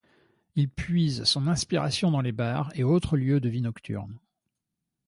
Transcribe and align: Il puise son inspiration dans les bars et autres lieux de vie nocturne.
Il 0.55 0.67
puise 0.67 1.25
son 1.25 1.45
inspiration 1.45 2.09
dans 2.09 2.21
les 2.21 2.31
bars 2.31 2.71
et 2.73 2.83
autres 2.83 3.17
lieux 3.17 3.39
de 3.39 3.49
vie 3.49 3.61
nocturne. 3.61 4.17